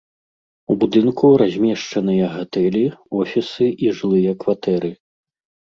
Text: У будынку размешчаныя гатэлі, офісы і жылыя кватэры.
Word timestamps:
У 0.71 0.77
будынку 0.83 1.29
размешчаныя 1.41 2.25
гатэлі, 2.39 2.83
офісы 3.21 3.71
і 3.87 3.95
жылыя 4.01 4.31
кватэры. 4.43 4.95